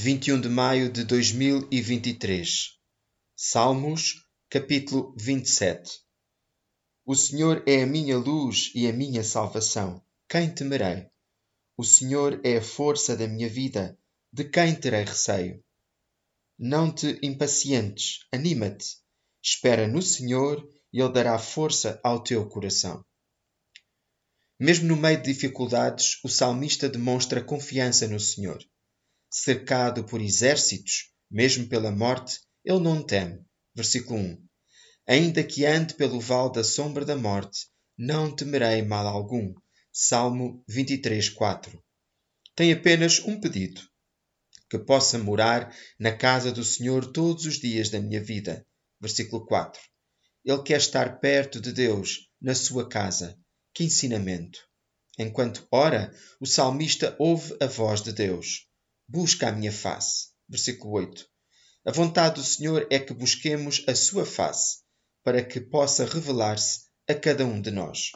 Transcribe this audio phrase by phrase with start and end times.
[0.00, 2.78] 21 de maio de 2023.
[3.34, 5.90] Salmos, capítulo 27.
[7.04, 10.00] O Senhor é a minha luz e a minha salvação.
[10.28, 11.08] Quem temerei?
[11.76, 13.98] O Senhor é a força da minha vida.
[14.32, 15.64] De quem terei receio?
[16.56, 18.98] Não te impacientes, anima-te.
[19.42, 23.04] Espera no Senhor e Ele dará força ao teu coração.
[24.60, 28.64] Mesmo no meio de dificuldades, o salmista demonstra confiança no Senhor
[29.42, 33.40] cercado por exércitos, mesmo pela morte, ele não teme.
[33.74, 34.48] Versículo 1.
[35.06, 39.54] Ainda que ande pelo vale da sombra da morte, não temerei mal algum.
[39.92, 41.82] Salmo 23, 4.
[42.54, 43.80] Tem apenas um pedido:
[44.68, 48.66] que possa morar na casa do Senhor todos os dias da minha vida.
[49.00, 49.80] Versículo 4.
[50.44, 53.38] Ele quer estar perto de Deus, na sua casa.
[53.72, 54.58] Que ensinamento!
[55.18, 58.67] Enquanto ora, o salmista ouve a voz de Deus
[59.08, 60.28] busca a minha face.
[60.48, 61.26] Versículo 8.
[61.86, 64.80] A vontade do Senhor é que busquemos a sua face,
[65.24, 68.12] para que possa revelar-se a cada um de nós.